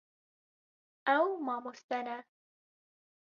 [1.15, 2.17] Ew mamoste ne.